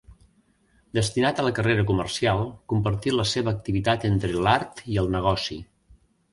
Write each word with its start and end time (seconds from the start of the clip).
Destinat 0.97 1.41
a 1.41 1.45
la 1.47 1.51
carrera 1.59 1.83
comercial, 1.91 2.41
compartí 2.75 3.15
la 3.19 3.29
seva 3.35 3.55
activitat 3.59 4.09
entre 4.13 4.35
l'art 4.49 4.85
i 4.97 5.01
el 5.07 5.15
negoci. 5.21 5.63